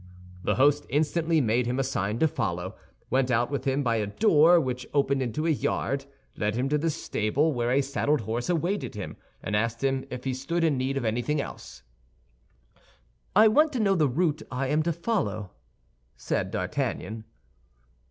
[0.43, 2.75] The host instantly made him a sign to follow,
[3.11, 6.79] went out with him by a door which opened into a yard, led him to
[6.79, 10.75] the stable, where a saddled horse awaited him, and asked him if he stood in
[10.75, 11.83] need of anything else.
[13.35, 15.51] "I want to know the route I am to follow,"
[16.17, 17.25] said D'Artagnan.